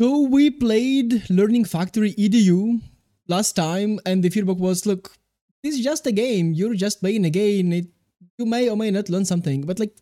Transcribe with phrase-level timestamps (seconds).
[0.00, 2.80] So we played Learning Factory EDU
[3.28, 5.16] last time, and the feedback was, "Look,
[5.62, 6.52] this is just a game.
[6.52, 7.72] You're just playing a game.
[7.72, 7.86] It,
[8.38, 9.94] you may or may not learn something." But like,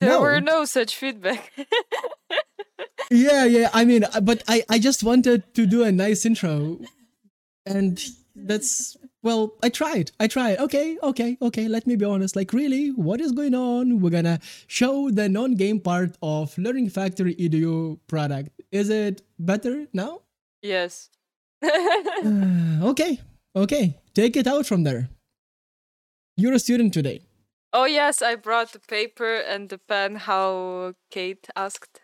[0.00, 0.20] There no.
[0.22, 1.52] were no such feedback.
[3.10, 3.68] yeah, yeah.
[3.74, 6.80] I mean, but I, I just wanted to do a nice intro,
[7.66, 8.00] and
[8.34, 10.12] that's well, I tried.
[10.18, 10.58] I tried.
[10.58, 11.68] Okay, okay, okay.
[11.68, 12.36] Let me be honest.
[12.36, 14.00] Like, really, what is going on?
[14.00, 18.50] We're gonna show the non-game part of Learning Factory EDU product.
[18.72, 20.20] Is it better now?
[20.62, 21.10] yes.
[21.62, 21.68] Uh,
[22.90, 23.20] okay,
[23.54, 23.98] okay.
[24.14, 25.08] Take it out from there.
[26.36, 27.20] You're a student today.
[27.72, 30.16] oh yes, I brought the paper and the pen.
[30.16, 32.00] How Kate asked.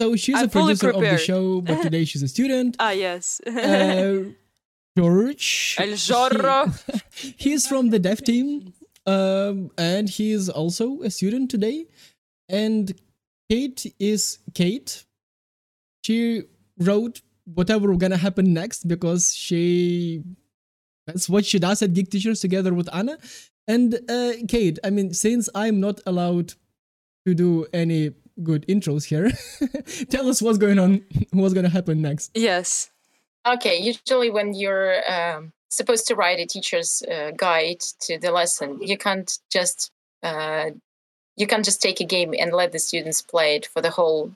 [0.00, 2.76] So she's I'm a producer of the show, but today she's a student.
[2.78, 3.40] Ah yes.
[3.46, 4.32] Uh,
[4.96, 5.76] George.
[5.78, 6.70] El Zorro.
[7.14, 8.72] he- he's from the dev team,
[9.06, 11.86] um, and he is also a student today.
[12.48, 12.92] And
[13.50, 15.04] Kate is Kate.
[16.04, 16.42] She
[16.78, 20.22] wrote whatever gonna happen next because she
[21.06, 23.18] that's what she does at Geek Teachers together with Anna.
[23.66, 26.54] And uh, Kate, I mean, since I'm not allowed
[27.26, 29.30] to do any good intros here,
[30.10, 32.30] tell us what's going on, what's gonna happen next.
[32.34, 32.90] yes.
[33.44, 38.78] Okay, usually when you're um, supposed to write a teacher's uh, guide to the lesson,
[38.80, 39.90] you can't just
[40.22, 40.70] uh,
[41.36, 44.30] you can't just take a game and let the students play it for the whole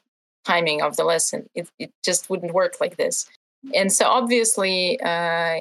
[0.44, 1.48] timing of the lesson.
[1.54, 3.28] It it just wouldn't work like this.
[3.74, 5.60] And so obviously, uh,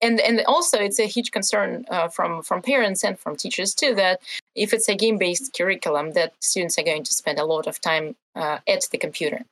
[0.00, 3.94] and and also it's a huge concern uh, from from parents and from teachers too
[3.94, 4.20] that
[4.56, 7.80] if it's a game based curriculum, that students are going to spend a lot of
[7.80, 9.44] time uh, at the computer.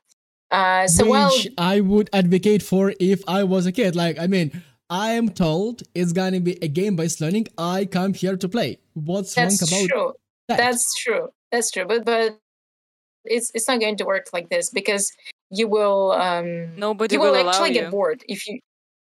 [0.51, 3.95] Uh, so which while I would advocate for if I was a kid.
[3.95, 7.47] Like, I mean, I am told it's gonna be a game-based learning.
[7.57, 8.79] I come here to play.
[8.93, 10.13] What's wrong about That's true.
[10.49, 10.57] that?
[10.57, 11.29] That's true.
[11.51, 11.85] That's true.
[11.85, 12.37] But but
[13.25, 15.11] it's it's not going to work like this because
[15.49, 17.81] you will um Nobody you will, will allow actually you.
[17.81, 18.59] get bored if you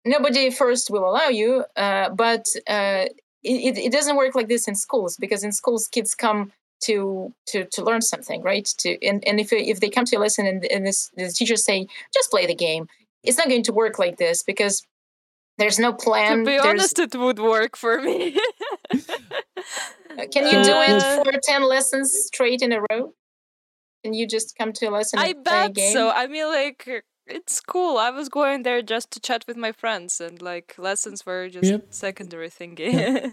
[0.05, 3.05] nobody first will allow you uh but uh
[3.43, 7.33] it, it, it doesn't work like this in schools because in schools kids come to
[7.47, 10.45] to to learn something right to and, and if if they come to a lesson
[10.45, 12.87] and, and this the teachers say just play the game
[13.23, 14.85] it's not going to work like this because
[15.57, 18.37] there's no plan to be there's- honest, it would work for me.
[20.33, 23.13] Can you do it Uh, for 10 lessons straight in a row?
[24.03, 25.93] Can you just come to a lesson I and play a bet game?
[25.93, 26.09] so.
[26.09, 26.87] I mean, like,
[27.25, 27.97] it's cool.
[27.97, 31.65] I was going there just to chat with my friends, and like lessons were just
[31.71, 31.85] Yep.
[31.89, 33.31] secondary thingy.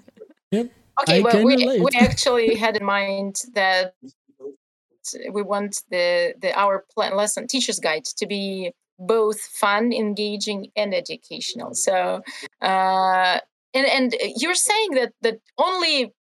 [0.53, 0.71] Yep.
[1.01, 1.83] Okay, I well, we, relate.
[1.83, 3.95] we actually had in mind that
[5.31, 10.95] we want the, the our plan lesson teacher's guide to be both fun, engaging, and
[10.95, 11.75] educational.
[11.75, 12.23] So,
[12.61, 13.39] uh,
[13.75, 16.13] and and you're saying that that only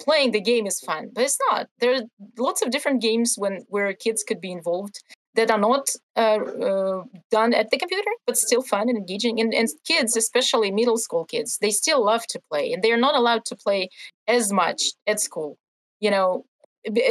[0.00, 1.66] playing the game is fun, but it's not.
[1.80, 2.02] There are
[2.38, 5.02] lots of different games when where kids could be involved
[5.34, 9.40] that are not uh, uh, done at the computer, but still fun and engaging.
[9.40, 12.98] And, and kids, especially middle school kids, they still love to play, and they are
[12.98, 13.88] not allowed to play
[14.28, 15.56] as much at school.
[16.00, 16.44] You know,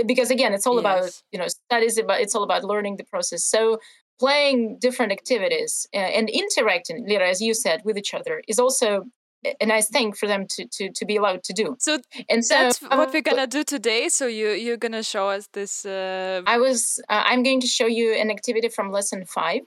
[0.05, 3.43] because again, it's all about you know studies about it's all about learning the process.
[3.43, 3.79] So
[4.19, 9.05] playing different activities uh, and interacting, Lira, as you said, with each other is also
[9.43, 11.75] a- nice thing for them to to to be allowed to do.
[11.79, 14.09] so And so that's what we're uh, gonna do today.
[14.09, 15.85] So you you're gonna show us this.
[15.85, 19.61] Uh, I was uh, I'm going to show you an activity from lesson five,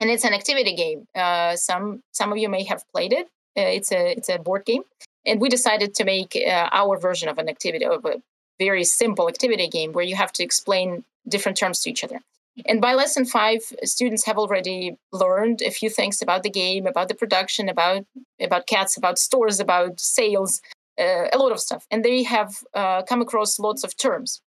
[0.00, 1.06] and it's an activity game.
[1.14, 3.26] Uh, some some of you may have played it.
[3.56, 4.82] Uh, it's a it's a board game,
[5.26, 8.22] and we decided to make uh, our version of an activity of a
[8.58, 12.20] very simple activity game where you have to explain different terms to each other.
[12.66, 17.08] And by lesson five, students have already learned a few things about the game, about
[17.08, 18.04] the production, about
[18.40, 20.60] about cats, about stores, about sales,
[20.98, 24.40] uh, a lot of stuff, and they have uh, come across lots of terms.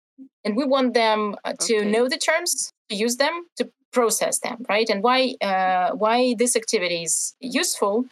[0.44, 1.90] And we want them uh, to Okay.
[1.90, 4.88] know the terms to use them to process them right?
[4.90, 8.04] And why uh, why this activity is useful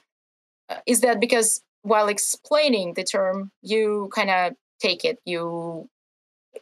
[0.69, 5.89] uh, is that because while explaining the term you kind of take it you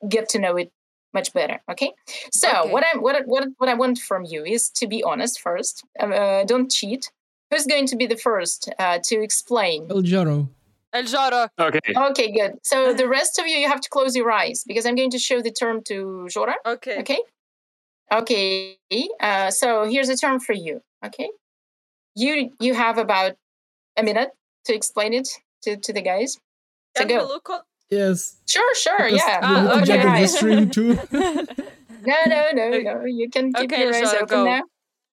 [0.08, 0.70] get to know it
[1.14, 1.90] much better okay
[2.32, 2.70] so Okay.
[2.72, 6.44] what i what, what what i want from you is to be honest first uh,
[6.44, 7.10] don't cheat
[7.50, 10.48] who's going to be the first uh, to explain El Jaro.
[10.92, 11.48] El Jaro.
[11.58, 11.92] Okay.
[12.08, 14.96] okay good so the rest of you you have to close your eyes because i'm
[14.96, 16.98] going to show the term to jora Okay.
[17.00, 17.20] Okay.
[18.12, 18.76] Okay.
[19.20, 20.82] Uh, so here's a term for you.
[21.04, 21.28] Okay.
[22.14, 23.32] You you have about
[23.96, 24.30] a minute
[24.66, 25.28] to explain it
[25.62, 26.38] to, to the guys.
[26.96, 27.60] So Can we go.
[27.90, 28.08] Look on?
[28.08, 28.36] Yes.
[28.46, 28.96] Sure, sure.
[28.98, 29.40] because Yeah.
[29.40, 30.36] we're Ah, looking Open at your the eyes.
[30.36, 30.98] stream too.
[32.06, 33.04] No, no, no, no.
[33.04, 34.44] You can keep Okay, your eyes so open go.
[34.44, 34.62] now.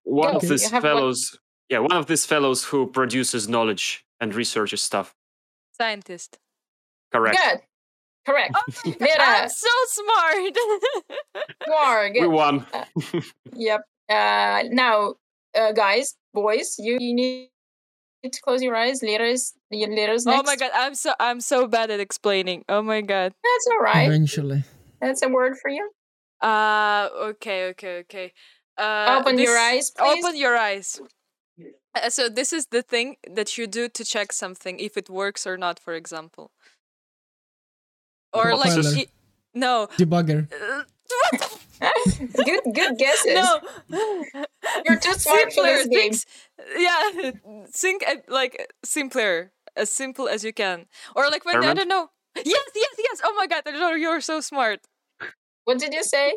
[0.03, 0.37] One Go.
[0.37, 1.37] of these have one- fellows,
[1.69, 5.13] yeah, one of these fellows who produces knowledge and researches stuff.
[5.77, 6.37] Scientist.
[7.13, 7.37] Correct.
[7.37, 7.61] Good.
[8.25, 8.53] Correct.
[8.85, 10.35] Vera, I'm so smart.
[11.67, 12.27] you are We good.
[12.27, 12.65] won.
[13.53, 13.81] Yep.
[14.09, 15.15] Uh, now,
[15.57, 17.49] uh, guys, boys, you, you need
[18.29, 19.01] to close your eyes.
[19.01, 20.25] Letters, letters.
[20.27, 22.63] Oh my god, I'm so I'm so bad at explaining.
[22.69, 23.33] Oh my god.
[23.43, 24.07] That's all right.
[24.07, 24.63] Eventually.
[25.01, 25.89] That's a word for you.
[26.41, 28.33] Uh okay, okay, okay.
[28.77, 30.23] Uh Open your eyes, please.
[30.25, 30.99] Open your eyes.
[31.93, 35.45] Uh, so this is the thing that you do to check something if it works
[35.45, 36.51] or not, for example.
[38.33, 38.95] Or like Compiler.
[38.97, 39.07] i-
[39.53, 39.87] no.
[39.97, 40.47] Debugger.
[42.45, 43.33] Good, good guesses.
[43.35, 43.59] no.
[44.85, 46.11] You're too smart for this Simpler game.
[46.11, 46.25] things-
[46.77, 47.31] Yeah,
[47.73, 50.85] think uh, like simpler, as simple as you can.
[51.15, 52.09] Or like when I don't know.
[52.35, 53.21] Yes, yes, yes.
[53.23, 54.79] Oh my god, Elzoro, you're so smart.
[55.65, 56.35] What did you say?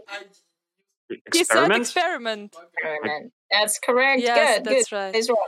[1.33, 1.81] He said Experiment.
[1.83, 2.57] experiment.
[2.75, 3.33] Experiment.
[3.51, 4.23] That's correct.
[4.23, 4.97] Yes, good, that's good.
[4.97, 5.13] right.
[5.13, 5.39] That's right.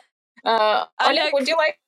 [0.44, 1.78] Uh, Oleg, Oleg- would you like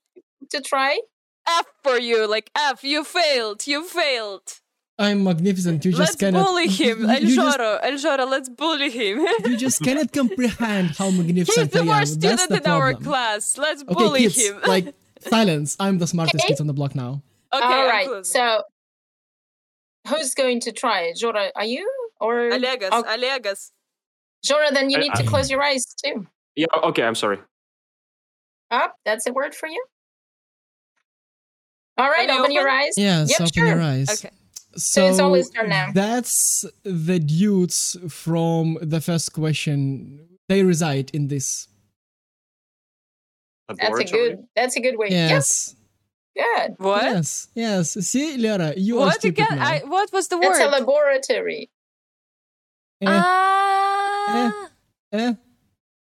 [0.51, 1.01] to try?
[1.49, 2.85] F for you, like F.
[2.85, 3.67] You failed.
[3.67, 4.61] You failed.
[5.01, 5.85] I'm magnificent.
[5.85, 6.45] You just let's cannot.
[6.47, 7.81] bully him, You, you just, Eljoro.
[7.85, 9.19] Eljoro, let's bully him.
[9.47, 11.89] you just cannot comprehend how He's magnificent the I am.
[11.89, 13.57] worst That's student the in our class.
[13.57, 14.61] Let's Okay, bully kids, him.
[14.67, 15.77] like silence.
[15.79, 16.49] I'm the smartest Okay.
[16.55, 17.23] kid on the block now.
[17.55, 18.07] okay, All I'm right.
[18.09, 18.25] closing.
[18.25, 18.63] So,
[20.09, 21.13] who's going to try?
[21.17, 21.89] Jora, are you
[22.21, 23.71] or Alegas, Oh, Alegas.
[24.45, 24.73] Jora?
[24.73, 26.27] Then you I- need to I- close your eyes too.
[26.57, 26.67] Yeah.
[26.83, 27.05] Okay.
[27.05, 27.39] I'm sorry.
[28.73, 28.97] Up.
[29.05, 29.83] that's a word for you.
[31.97, 32.29] All right.
[32.29, 32.95] Can I Open your eyes.
[32.97, 33.67] Yes, Yep, open sure.
[33.67, 34.11] your eyes.
[34.25, 34.35] Okay.
[34.77, 35.91] So it's always turn now.
[35.95, 40.21] that's the dudes from the first question.
[40.49, 41.69] They reside in this.
[43.69, 44.45] That's a good.
[44.57, 45.09] That's a good way.
[45.11, 45.75] Yes.
[46.35, 46.69] Yes.
[46.69, 46.75] Good.
[46.79, 47.03] What?
[47.03, 47.49] Yes.
[47.55, 47.93] Yes.
[48.09, 49.59] See, Lara, you are What stupid again?
[49.59, 49.67] now.
[49.69, 50.71] I, what was the That's a word?
[50.73, 51.71] laboratory.
[53.03, 54.69] Eh, Ah.
[55.13, 55.33] eh,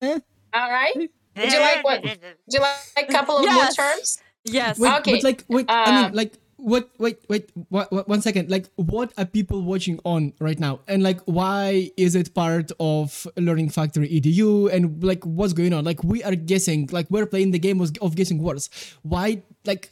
[0.02, 0.20] eh.
[0.54, 0.94] All right.
[0.96, 2.04] Would you like what?
[2.04, 3.78] Would you like a couple of Yes.
[3.78, 4.18] more terms?
[4.46, 4.80] Yes.
[4.80, 6.34] Wait, Okay, but like, wait, I uh, mean, like,
[6.64, 6.90] what?
[6.98, 8.50] Wait, wait, wha- wha- one second.
[8.50, 10.80] Like, what are people watching on right now?
[10.88, 14.72] And like, why is it part of Learning Factory EDU?
[14.74, 15.84] And like, what's going on?
[15.84, 16.90] Like, we are guessing.
[16.92, 18.70] Like, we're playing the game of guessing words.
[19.04, 19.44] Why?
[19.66, 19.92] Like,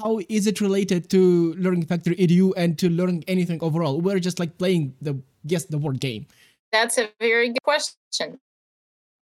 [0.00, 4.00] how is it related to Learning Factory EDU and to learning anything overall?
[4.00, 6.26] We're just like playing the guess the word game.
[6.72, 8.40] That's a very good question.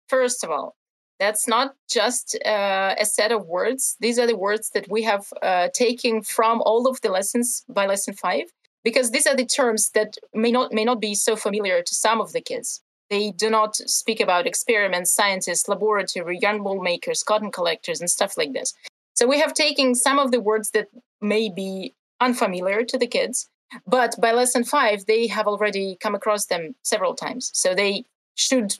[0.09, 0.77] First of all,
[1.19, 3.97] that's not just uh, a set of words.
[4.01, 7.87] These are the words that we have uh, taken from all of the lessons by
[7.87, 8.45] lesson five,
[8.85, 12.21] because these are the terms that may not may not be so familiar to some
[12.21, 12.83] of the kids.
[13.09, 18.37] They do not speak about experiments, scientists, laboratory, yarn wool makers, cotton collectors, and stuff
[18.37, 18.75] like this.
[19.15, 20.89] So we have taken some of the words that
[21.21, 23.49] may be unfamiliar to the kids,
[23.87, 27.51] but by lesson five, they have already come across them several times.
[27.55, 28.05] So they
[28.35, 28.79] should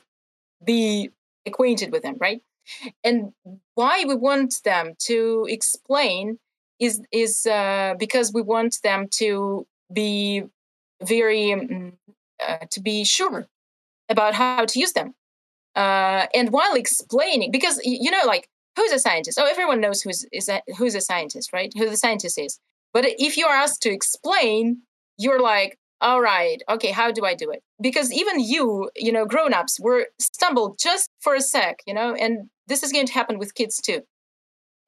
[0.63, 1.09] be
[1.47, 2.41] acquainted with them, right?
[3.03, 3.31] And
[3.75, 6.39] why we want them to explain
[6.79, 10.43] is is uh, because we want them to be
[11.03, 11.93] very um,
[12.45, 13.47] uh, to be sure
[14.09, 15.15] about how to use them.
[15.75, 19.39] Uh, and while explaining, because you know, like who's a scientist?
[19.39, 21.73] Oh, everyone knows who's is a, who's a scientist, right?
[21.77, 22.59] Who the scientist is.
[22.93, 24.83] But if you are asked to explain,
[25.17, 27.63] you're like, all right, okay, how do I do it?
[27.81, 32.49] Because even you, you know, grown-ups were stumbled just for a sec, you know, and
[32.67, 34.01] this is going to happen with kids too.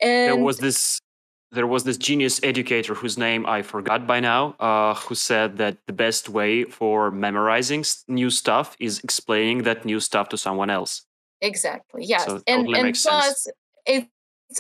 [0.02, 1.00] And there was this
[1.52, 5.78] there was this genius educator whose name I forgot by now, uh, who said that
[5.88, 11.06] the best way for memorizing new stuff is explaining that new stuff to someone else.
[11.42, 12.04] Exactly.
[12.06, 12.26] Yes.
[12.26, 13.16] So and totally and makes sense.
[13.16, 13.48] plus
[13.86, 14.08] it's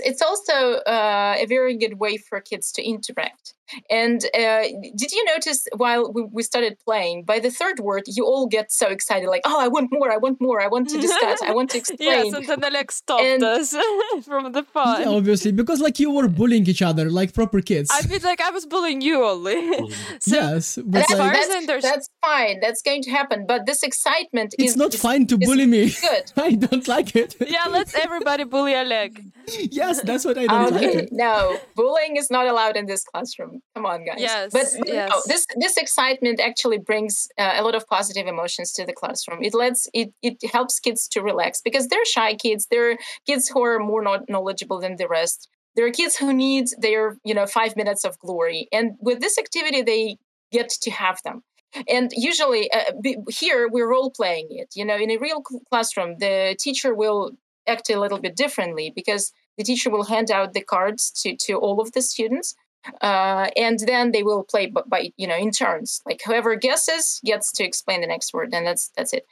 [0.03, 3.53] it's also uh, a very good way for kids to interact.
[3.89, 4.63] And uh,
[4.95, 8.71] did you notice while we, we started playing, by the third word, you all get
[8.71, 10.11] so excited, like, "Oh, I want more!
[10.11, 10.61] I want more!
[10.61, 11.41] I want to discuss!
[11.41, 13.75] I want to explain!" Yes, and then Alex stopped And- us
[14.23, 15.01] from the fun.
[15.01, 17.89] Yeah, obviously, because like you were bullying each other like proper kids.
[17.93, 19.59] I feel like I was bullying you only.
[20.19, 22.59] so yes, but That's, As far like, as that's, I that's fine.
[22.61, 23.45] That's going to happen.
[23.47, 25.89] But this excitement it's is not is fine to is bully me.
[26.01, 26.31] Good.
[26.37, 27.35] I don't like it.
[27.39, 29.23] yeah, let's everybody bully Oleg.
[29.71, 31.09] yes, that's what I don't like it.
[31.11, 33.58] no, bullying is not allowed in this classroom.
[33.75, 34.17] Come on, guys.
[34.19, 35.23] Yes, but no, yes.
[35.27, 39.43] this this excitement actually brings uh, a lot of positive emotions to the classroom.
[39.43, 42.67] It lets it it helps kids to relax because they're shy kids.
[42.69, 45.47] They're kids who are more not knowledgeable than the rest.
[45.75, 49.37] There are kids who need their you know five minutes of glory, and with this
[49.37, 50.17] activity, they
[50.51, 51.43] get to have them.
[51.87, 52.93] And usually, uh,
[53.29, 54.69] here we're role playing it.
[54.75, 57.31] You know, in a real cl- classroom, the teacher will
[57.67, 61.53] act a little bit differently because the teacher will hand out the cards to, to
[61.53, 62.55] all of the students
[63.01, 67.19] uh, and then they will play by, by you know in turns like whoever guesses
[67.25, 69.25] gets to explain the next word and that's that's it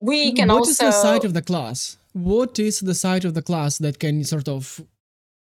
[0.00, 1.98] we can What also is the side of the class?
[2.12, 4.80] What is the side of the class that can sort of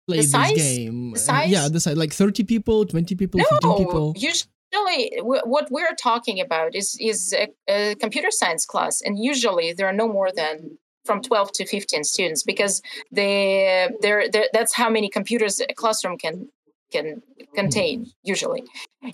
[0.08, 0.54] play The this size?
[0.54, 1.12] game?
[1.12, 4.14] The Uh, yeah, the side like 30 people, 20 people, no 15 people.
[4.16, 9.74] usually usually what we're talking about is is a, a computer science class, and usually
[9.74, 14.74] there are no more than from 12 to 15 students because they they're, they're, that's
[14.74, 16.50] how many computers a classroom can
[16.92, 17.22] can
[17.56, 18.63] contain usually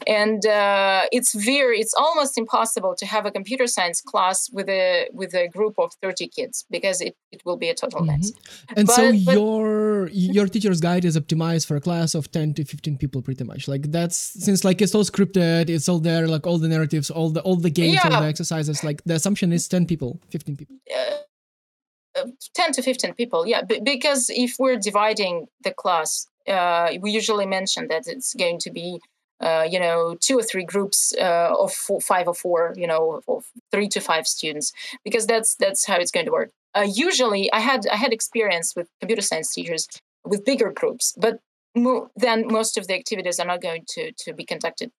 [0.07, 5.07] and uh, it's very it's almost impossible to have a computer science class with a
[5.13, 8.77] with a group of 30 kids because it, it will be a total mess Mhm.
[8.77, 12.53] And so But- but- your your teacher's guide is optimized for a class of 10
[12.55, 13.67] to 15 people pretty much.
[13.67, 17.29] Like that's since like it's all scripted, it's all there like all the narratives, all
[17.29, 20.75] the all the games, all the exercises like the assumption is 10 people, 15 people.
[20.95, 22.25] uh, uh,
[22.55, 27.45] 10 to 15 people yeah b- because if we're dividing the class uh, we usually
[27.45, 28.99] mention that it's going to be
[29.41, 33.21] uh, you know two or three groups uh, of four, five or four you know
[33.27, 34.71] of three to five students
[35.03, 38.75] because that's that's how it's going to work uh, usually i had i had experience
[38.75, 39.87] with computer science teachers
[40.23, 41.39] with bigger groups but
[41.75, 44.91] mo- then most of the activities are not going to to be conducted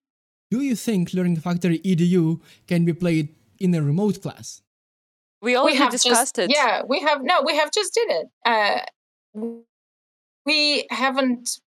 [0.53, 3.27] Do you think Learning Factory EDU can be played
[3.59, 4.61] in a remote class?
[5.41, 6.55] We already have discussed just, it.
[6.55, 8.27] Yeah, we have no, we have just did it.
[10.45, 11.59] We haven't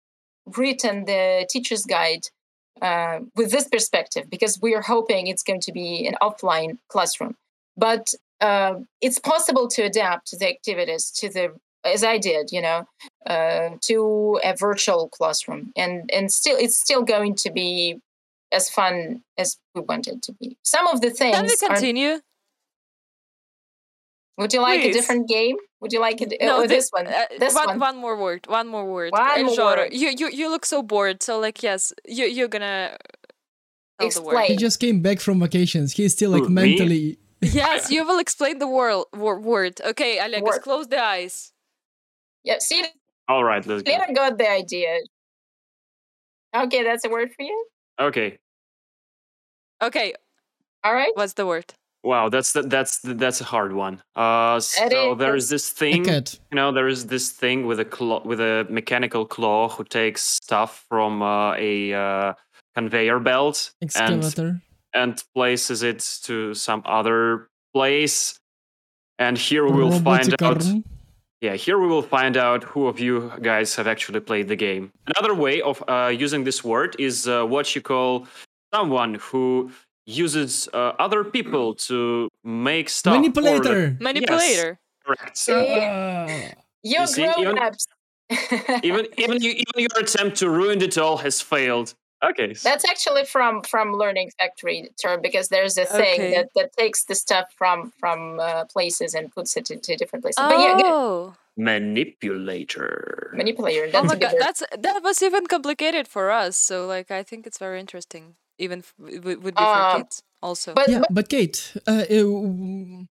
[0.55, 2.27] written the teacher's guide
[2.81, 7.35] uh, with this perspective because we are hoping it's going to be an offline classroom.
[7.75, 11.55] But uh, it's possible to adapt the activities to the
[11.85, 12.87] as I did, you know,
[13.25, 17.99] uh, to a virtual classroom, and and still it's still going to be
[18.51, 20.57] as fun as we want it to be.
[20.63, 22.19] Some of the things Can we are continue?
[24.37, 24.95] would you like Please.
[24.95, 25.57] a different game?
[25.79, 26.33] Would you like it?
[26.41, 27.07] no, oh, thi- this one.
[27.07, 27.79] uh, this one, one.
[27.79, 28.45] one more word.
[28.47, 29.11] One more word.
[29.11, 29.93] One El more word.
[29.93, 31.21] You, you, you look so bored.
[31.21, 32.97] So like, yes, you, you're gonna
[33.99, 34.33] tell the word.
[34.33, 34.47] Explain.
[34.47, 35.93] He just came back from vacations.
[35.93, 36.69] He's still like Who, me?
[36.77, 39.79] mentally Yes, you will explain the wor- wor- word.
[39.85, 40.61] Okay, Alex, Word.
[40.61, 41.51] close the eyes.
[42.43, 42.83] Yeah, see,
[43.27, 43.91] All right, let's go.
[43.91, 44.99] Lena got the idea.
[46.55, 47.65] Okay, that's a word for you.
[47.99, 48.39] Okay.
[49.81, 50.13] Okay,
[50.83, 51.11] All right.
[51.15, 51.73] what's the word?
[52.03, 54.01] Wow, that's the, that's the, that's a hard one.
[54.15, 56.39] Uh, so there is this thing, cat.
[56.51, 60.21] you know, there is this thing with a claw, with a mechanical claw who takes
[60.21, 62.33] stuff from uh, a uh,
[62.75, 64.61] conveyor belt and Excavator.
[64.93, 68.39] and places it to some other place.
[69.19, 70.63] And here we will find out.
[71.41, 74.91] Yeah, here we will find out who of you guys have actually played the game.
[75.05, 78.27] Another way of uh, using this word is uh, what you call
[78.73, 79.71] someone who
[80.07, 83.13] uses uh, other people to make stuff.
[83.15, 83.97] or the- Manipulator.
[84.01, 84.79] Manipulator.
[85.05, 85.37] correct.
[85.37, 85.53] See?
[85.53, 86.51] Ah.
[86.83, 87.85] You're see, even- ups.
[88.83, 91.93] even even you, even your attempt to ruin it all has failed.
[92.23, 92.53] Okay.
[92.61, 96.33] That's actually from from Learning Factory term because there's a thing Okay.
[96.35, 100.35] that, that takes the stuff from from uh, places and puts it into different places.
[100.37, 100.85] But yeah, good.
[100.87, 103.31] Oh, manipulator.
[103.33, 103.89] manipulator.
[103.93, 104.41] oh my a good god, word.
[104.41, 106.57] that's that was even complicated for us.
[106.57, 108.35] So like, I think it's very interesting.
[108.59, 110.73] Even f- it would would be for Uh, kids also.
[110.73, 113.07] But, yeah, but but Kate, uh, uh, w-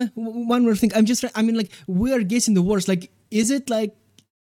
[0.00, 0.92] w- one more thing.
[0.94, 2.88] I'm just, I mean, like, we are guessing the words.
[2.88, 3.94] Like, is it like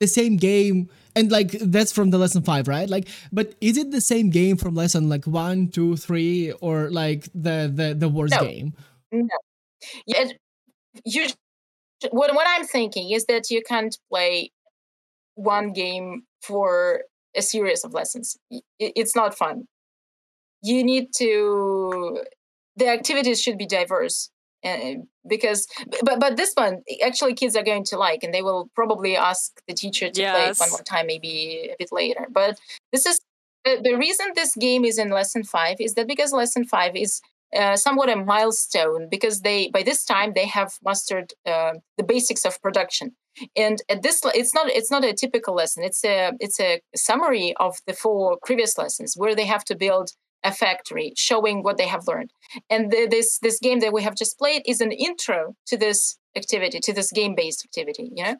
[0.00, 0.88] the same game?
[1.16, 2.88] And like, that's from the lesson five, right?
[2.88, 7.24] Like, but is it the same game from lesson like one, two, three, or like
[7.34, 8.42] the the the worst No.
[8.44, 8.74] game?
[10.06, 10.38] yeah, it-
[11.04, 11.26] you
[12.10, 14.50] what what I'm thinking is that you can't play
[15.34, 17.02] one game for
[17.36, 18.36] a series of lessons.
[18.50, 19.66] Y- i- It's not fun.
[20.70, 22.22] You need to
[22.76, 24.30] the activities should be diverse
[24.64, 24.94] uh,
[25.28, 25.66] because
[26.02, 29.52] but but this one actually kids are going to like and they will probably ask
[29.68, 32.26] the teacher to play it one more time maybe a bit later.
[32.30, 32.58] But
[32.92, 33.20] this is
[33.64, 37.20] the, the reason this game is in lesson 5 is that because lesson 5 is
[37.56, 42.44] uh, somewhat a milestone because they by this time they have mastered uh, the basics
[42.44, 43.12] of production.
[43.54, 45.84] And at this it's not it's not a typical lesson.
[45.84, 50.10] It's a it's a summary of the four previous lessons where they have to build
[50.46, 52.30] a factory showing what they have learned.
[52.70, 56.18] And the, this this game that we have just played is an intro to this
[56.36, 58.36] activity to this game based activity you know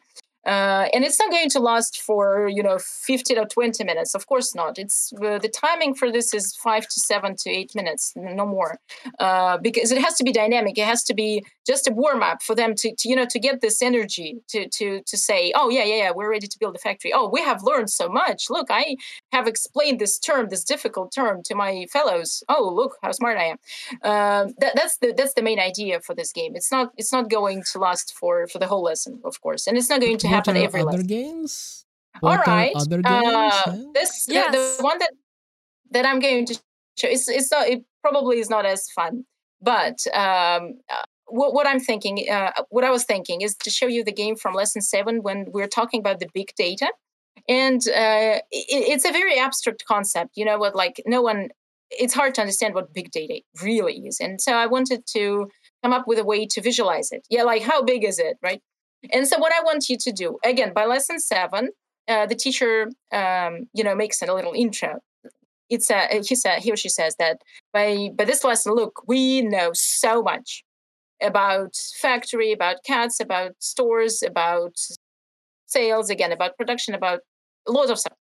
[0.47, 4.15] uh, and it's not going to last for you know 15 or 20 minutes.
[4.15, 4.79] Of course not.
[4.79, 8.79] It's uh, the timing for this is five to seven to eight minutes no more.
[9.19, 10.77] Uh, because it has to be dynamic.
[10.77, 13.39] It has to be just a warm up for them to, to you know to
[13.39, 16.77] get this energy to to to say oh yeah yeah yeah we're ready to build
[16.77, 17.11] a factory.
[17.13, 18.49] Oh we have learned so much.
[18.49, 18.95] Look i
[19.33, 22.41] have explained this term this difficult term to my fellows.
[22.47, 23.57] Oh look how smart i am.
[24.01, 26.53] Um, that, that's the that's the main idea for this game.
[26.55, 29.67] It's not it's not going to last for for the whole lesson of course.
[29.67, 31.85] And it's not going to What happen are every other lesson games?
[32.23, 33.25] all What are right other games?
[33.35, 33.77] uh, huh?
[33.93, 34.51] this the- Yes.
[34.77, 35.11] the, one that
[35.91, 36.53] that i'm going to
[36.99, 39.23] show it's, it's not it probably is not as fun
[39.61, 43.87] but um uh, what, what i'm thinking uh, what i was thinking is to show
[43.95, 46.89] you the game from lesson seven when we're talking about the big data
[47.47, 51.49] and uh, it, it's a very abstract concept you know what like no one
[51.91, 54.19] it's hard to understand what big data really is.
[54.19, 55.47] And so I wanted to
[55.81, 57.25] come up with a way to visualize it.
[57.29, 58.61] Yeah, like how big is it, right?
[59.11, 61.69] And so what I want you to do again by lesson seven,
[62.07, 64.99] uh, the teacher, um, you know, makes a little intro.
[65.69, 67.41] It's a he said he or she says that
[67.73, 70.63] by by this lesson, look, we know so much
[71.21, 74.77] about factory, about cats, about stores, about
[75.65, 77.19] sales, again about production, about
[77.67, 78.17] loads of stuff,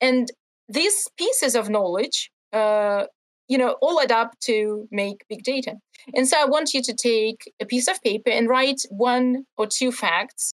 [0.00, 0.32] and
[0.68, 3.04] these pieces of knowledge uh,
[3.48, 5.74] you know all add up to make big data.
[6.14, 9.66] And so i want you to take a piece of paper and write one or
[9.66, 10.52] two facts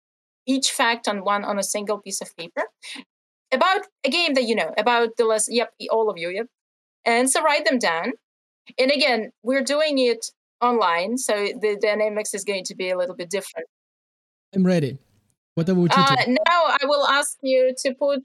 [0.45, 2.63] each fact on one on a single piece of paper
[3.51, 6.47] about a game that you know about the last, yep all of you yep.
[7.05, 8.13] And so write them down.
[8.77, 10.25] And again we're doing it
[10.61, 13.67] online so the dynamics is going to be a little bit different.
[14.55, 14.97] I'm ready.
[15.55, 18.21] What about you uh, now i will ask you to put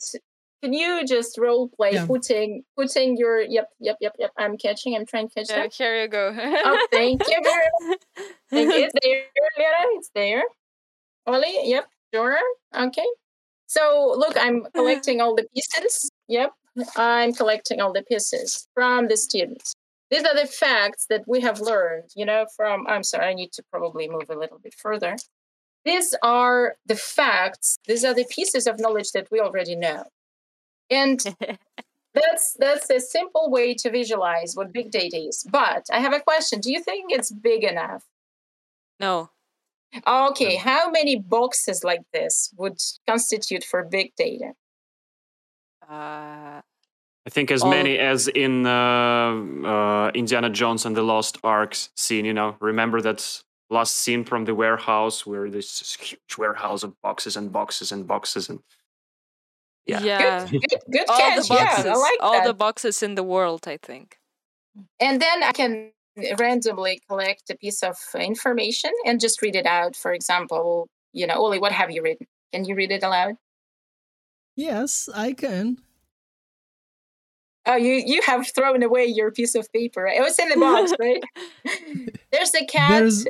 [0.62, 2.06] can you just role play Yeah.
[2.06, 5.74] putting putting your yep yep yep yep I'm catching I'm trying to catch Yeah, that.
[5.74, 6.34] here you go.
[6.38, 7.96] Oh, thank you, girl.
[8.50, 8.84] Thank you.
[8.84, 9.22] It's there,
[9.58, 9.82] Lera.
[9.96, 10.42] It's there.
[11.26, 12.38] Oli, yep, sure.
[12.76, 13.06] Okay.
[13.66, 16.10] So look, I'm collecting all the pieces.
[16.28, 16.50] Yep,
[16.96, 19.74] I'm collecting all the pieces from the students.
[20.10, 23.52] These are the facts that we have learned, you know, from I'm sorry, I need
[23.52, 25.16] to probably move a little bit further.
[25.86, 30.04] These are the facts, these are the pieces of knowledge that we already know.
[30.92, 31.20] And
[32.14, 35.44] that's that's a simple way to visualize what big data is.
[35.50, 36.60] But I have a question.
[36.60, 38.04] Do you think it's big enough?
[39.00, 39.30] no.
[40.06, 44.52] Okay, how many boxes like this would constitute for big data?
[45.86, 46.62] Uh,
[47.26, 51.90] I think as All- many as in uh, uh, Indiana Jones and the Lost Arks
[51.94, 52.24] scene.
[52.24, 56.98] You know, remember that last scene from the warehouse where there's this huge warehouse of
[57.02, 58.60] boxes and boxes and boxes and
[59.86, 60.00] yeah.
[60.02, 60.46] yeah.
[60.50, 61.42] Good, good, good All catch.
[61.42, 61.84] the boxes.
[61.84, 62.46] Yeah, I like all that.
[62.46, 64.18] the boxes in the world, I think.
[65.00, 65.92] and then I can
[66.38, 69.96] randomly collect a piece of information and just read it out.
[69.96, 72.26] For example, you know, Oli, what have you written?
[72.52, 73.36] Can you read it aloud?
[74.56, 75.78] yes i can
[77.64, 80.04] Oh, you you have thrown away your piece of paper.
[80.06, 81.22] It was in the box, right?
[82.32, 82.90] There's a cat.
[82.90, 83.24] there's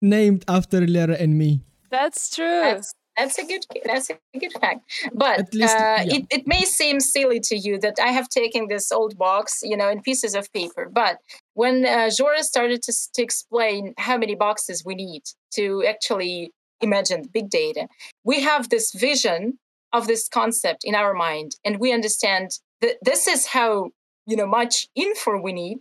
[0.00, 2.46] named after Lera and me That's true.
[2.62, 4.80] That's that's a good that's a good fact.
[5.12, 6.16] But At least, uh, yeah.
[6.16, 9.76] it, it may seem silly to you that I have taken this old box, you
[9.76, 10.88] know, in pieces of paper.
[10.90, 11.18] But
[11.54, 15.22] when uh, Jora started to, to explain how many boxes we need
[15.54, 17.88] to actually imagine big data,
[18.24, 19.58] we have this vision
[19.92, 23.90] of this concept in our mind, and we understand that this is how
[24.26, 25.80] you know much info we need.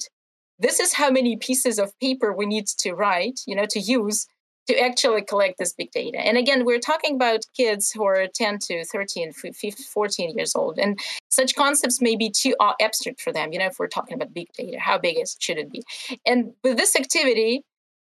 [0.62, 4.28] This is how many pieces of paper we need to write, you know, to use
[4.70, 6.20] to actually collect this big data.
[6.20, 10.78] And again, we're talking about kids who are 10 to 13, 15, 14 years old.
[10.78, 14.32] And such concepts may be too abstract for them, you know, if we're talking about
[14.32, 15.82] big data, how big is, should it be?
[16.24, 17.64] And with this activity,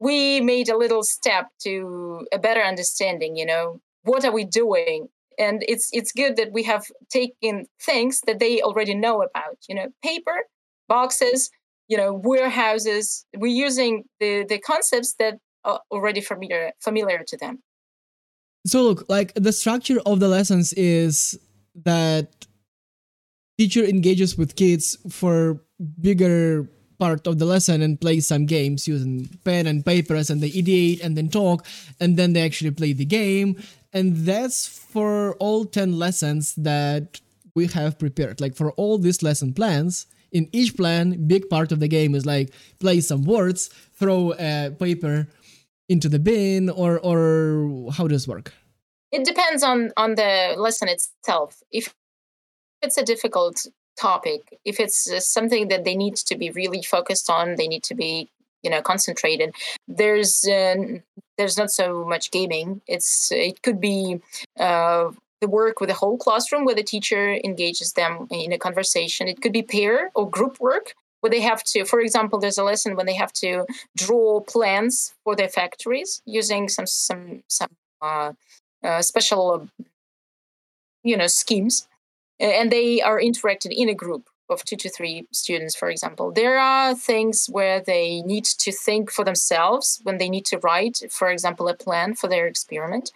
[0.00, 5.08] we made a little step to a better understanding, you know, what are we doing?
[5.38, 9.74] And it's it's good that we have taken things that they already know about, you
[9.74, 10.44] know, paper,
[10.88, 11.50] boxes,
[11.88, 13.26] you know, warehouses.
[13.36, 17.58] We're using the the concepts that Uh, already familiar familiar to them.
[18.66, 21.38] so look like the structure of the lessons is
[21.84, 22.46] that
[23.58, 25.60] teacher engages with kids for
[26.00, 30.50] bigger part of the lesson and plays some games using pen and papers and they
[30.50, 31.66] ideate and then talk
[32.00, 33.56] and then they actually play the game
[33.92, 37.20] and that's for all 10 lessons that
[37.54, 41.80] we have prepared like for all these lesson plans in each plan big part of
[41.80, 45.26] the game is like play some words throw a paper
[45.88, 48.52] into the bin or or how does work
[49.12, 51.62] It depends on on the lesson itself.
[51.70, 51.94] If
[52.82, 57.56] it's a difficult topic, if it's something that they need to be really focused on,
[57.56, 58.28] they need to be
[58.62, 59.54] you know concentrated.
[59.86, 60.74] There's uh,
[61.38, 62.82] there's not so much gaming.
[62.86, 64.20] It's it could be
[64.58, 69.28] uh, the work with the whole classroom where the teacher engages them in a conversation.
[69.28, 72.64] It could be pair or group work where they have to, for example, there's a
[72.64, 73.64] lesson when they have to
[73.96, 77.70] draw plans for their factories using some some some
[78.02, 78.32] uh,
[78.84, 79.68] uh, special,
[81.02, 81.88] you know, schemes,
[82.38, 86.30] and they are interacted in a group of two to three students, for example.
[86.32, 91.00] There are things where they need to think for themselves when they need to write,
[91.10, 93.10] for example, a plan for their experiment.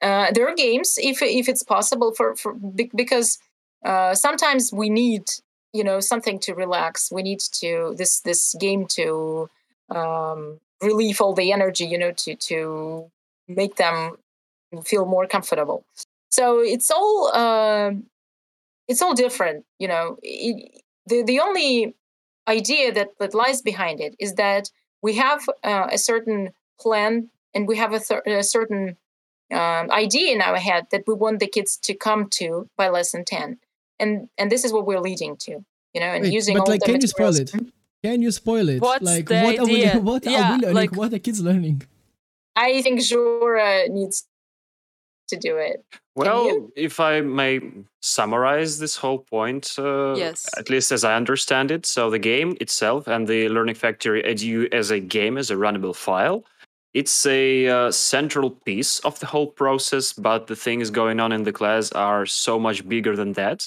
[0.00, 2.54] Uh, there are games, if if it's possible, for for
[2.94, 3.38] because
[3.84, 5.24] uh, sometimes we need,
[5.72, 7.10] you know, something to relax.
[7.12, 9.48] We need to this this game to
[9.90, 13.10] um, relieve all the energy, you know, to to
[13.48, 14.16] make them
[14.84, 15.84] feel more comfortable.
[16.30, 18.04] So it's all um
[18.88, 20.18] it's all different, you know.
[20.22, 21.94] It, the the only
[22.48, 24.70] idea that, that lies behind it is that
[25.02, 28.96] we have uh, a certain plan and we have a, th- a certain
[29.52, 33.24] um, idea in our head that we want the kids to come to by lesson
[33.24, 33.58] 10
[34.00, 35.52] and and this is what we're leading to
[35.94, 37.50] you know and Wait, using but all like, the can you spoil it?
[38.02, 38.80] Can you spoil it?
[38.80, 39.92] What's like, the what idea?
[39.94, 40.74] are we, what Yeah, are we learning?
[40.80, 41.82] like- what are kids learning?
[42.56, 44.26] i think jura needs
[45.28, 45.84] to do it
[46.16, 47.60] Well, if I may
[48.02, 50.38] summarize this whole point, uh, Yes.
[50.58, 54.56] at least as I understand it, so the game itself and the Learning Factory Edu
[54.80, 56.38] as a game, as a runnable file,
[57.00, 61.42] it's a uh, central piece of the whole process, but the things going on in
[61.44, 63.58] the class are so much bigger than that.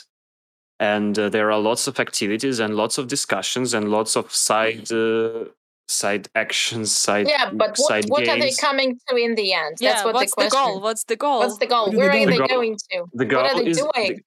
[0.92, 4.92] And uh, there are lots of activities and lots of discussions and lots of side
[4.92, 5.46] uh,
[5.88, 9.76] side actions, side yeah but what, side what are they coming to in the end
[9.80, 10.82] yeah, that's what what's the the, goal?
[10.82, 11.40] What's the goal?
[11.40, 13.52] what's the goal Where do where they are they The going to the goal what
[13.52, 14.24] are they is doing The,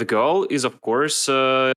[0.00, 1.72] the goal is, of course, uh,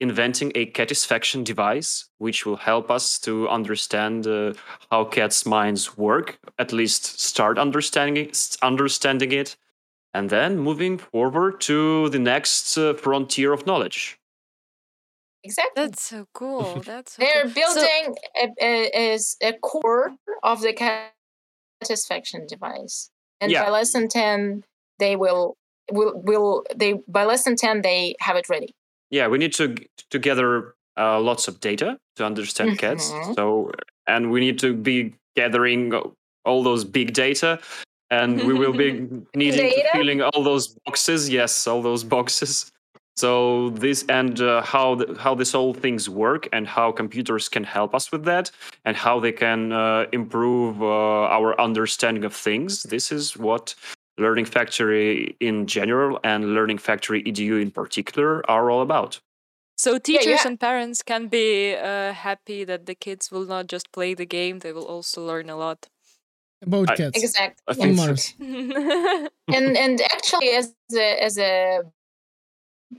[0.00, 4.54] inventing a catisfaction device, which will help us to understand uh,
[4.90, 6.38] how cats' minds work.
[6.58, 9.56] At least start understanding it, understanding it,
[10.14, 14.18] and then moving forward to the next uh, frontier of knowledge.
[15.44, 16.80] exactly That's so cool.
[16.84, 17.50] That's so they're cool.
[17.50, 20.72] So- building a, a, is a core of the
[21.82, 23.64] satisfaction device and Yeah.
[23.64, 24.64] by lesson 10
[24.98, 25.54] they will
[25.90, 28.74] will will they by lesson 10 they have it ready
[29.10, 29.74] Yeah, we need to
[30.10, 33.10] to gather uh, lots of data to understand cats.
[33.10, 33.34] Mhm.
[33.34, 33.70] So,
[34.06, 35.92] and we need to be gathering
[36.44, 37.58] all those big data,
[38.10, 38.92] and we will be
[39.34, 39.88] needing to Data?
[39.92, 41.28] filling all those boxes.
[41.28, 42.70] Yes, all those boxes.
[43.16, 47.64] So this and uh, how the, how this whole things work and how computers can
[47.64, 48.50] help us with that
[48.84, 50.86] and how they can uh, improve uh,
[51.36, 52.82] our understanding of things.
[52.84, 53.74] This is what
[54.16, 59.20] Learning Factory in general and Learning Factory EDU in particular are all about.
[59.76, 60.46] So teachers yeah.
[60.46, 64.58] and parents can be uh, happy that the kids will not just play the game;
[64.58, 65.88] they will also learn a lot.
[66.62, 67.96] About I- cats exactly I on.
[67.96, 68.34] Mars.
[68.40, 71.80] and and actually as a as a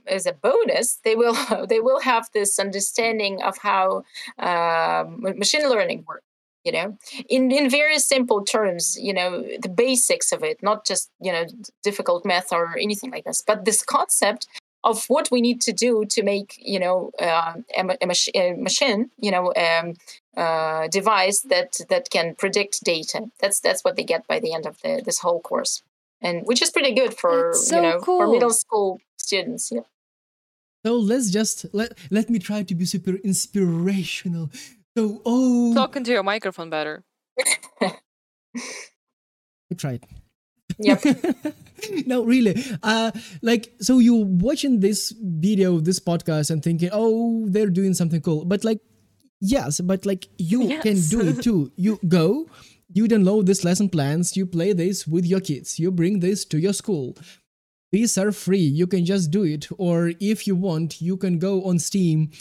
[0.07, 1.37] as a bonus they will
[1.69, 4.03] they will have this understanding of how
[4.39, 6.25] um, ma- machine learning works
[6.63, 6.97] you know
[7.29, 11.45] in in very simple terms you know the basics of it not just you know
[11.83, 14.47] difficult math or anything like this but this concept
[14.83, 18.53] of what we need to do to make you know uh, a, a, mach- a
[18.53, 19.95] machine you know um,
[20.37, 24.65] uh, device that that can predict data that's that's what they get by the end
[24.65, 25.83] of the, this whole course
[26.21, 29.81] and which is pretty good for so you know for middle school students yeah
[30.83, 34.49] So let's just let let me try to be super inspirational.
[34.97, 37.03] So oh, Talking to your microphone better.
[37.81, 40.05] I tried.
[40.79, 41.03] Yep.
[42.05, 42.57] no, really.
[42.83, 48.21] Uh, like, so you're watching this video, this podcast, and thinking, oh, they're doing something
[48.21, 48.45] cool.
[48.45, 48.79] But like,
[49.41, 51.71] yes, but like you oh, can do it too.
[51.75, 52.47] You go,
[52.93, 56.57] you download these lesson plans, you play this with your kids, you bring this to
[56.59, 57.17] your school.
[57.91, 58.63] These are free.
[58.63, 59.67] You can just do it.
[59.77, 62.31] Or if you want, you can go on Steam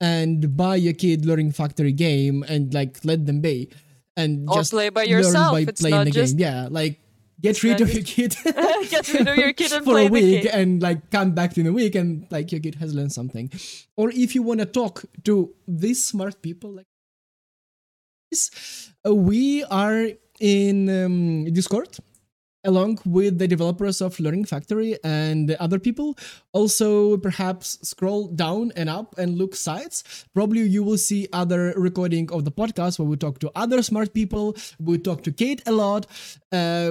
[0.00, 3.70] and buy your kid Learning Factory game and like let them be.
[4.18, 5.52] And Or just play by yourself.
[5.52, 6.44] by It's playing not the just- game.
[6.44, 7.00] Yeah, like
[7.40, 8.36] get rid of your kid.
[8.90, 11.72] Get rid of your kid and for a week and like come back in a
[11.72, 13.50] week and like your kid has learned something.
[13.96, 16.86] Or if you want to talk to these smart people like
[18.30, 20.08] this, uh, we are
[20.40, 21.96] in um, Discord
[22.68, 26.16] along with the developers of Learning Factory and other people.
[26.52, 30.26] Also, perhaps scroll down and up and look sites.
[30.34, 34.12] Probably you will see other recording of the podcast where we talk to other smart
[34.12, 34.54] people.
[34.78, 36.06] We talk to Kate a lot,
[36.52, 36.90] uh,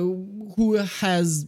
[0.56, 0.68] who
[1.02, 1.46] has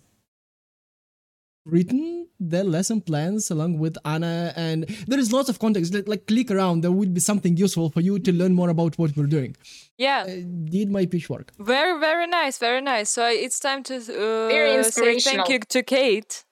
[1.72, 5.94] written their lesson plans along with Anna, and there is lots of context.
[5.94, 8.98] Like, like click around, there will be something useful for you to learn more about
[8.98, 9.56] what we're doing.
[9.98, 10.24] Yeah.
[10.28, 11.52] Uh, did my pitch work?
[11.60, 13.10] Very, very nice, very nice.
[13.10, 16.46] So it's time to uh, say thank you to Kate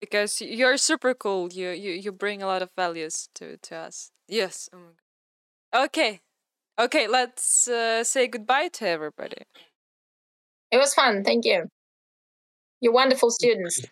[0.00, 1.48] because you're super cool.
[1.52, 4.10] You you you bring a lot of values to to us.
[4.28, 4.68] Yes.
[4.72, 4.92] Oh my
[5.72, 5.84] God.
[5.84, 6.20] Okay,
[6.78, 7.06] okay.
[7.08, 9.42] Let's uh, say goodbye to everybody.
[10.70, 11.68] it was fun thank you
[12.80, 13.82] you're wonderful students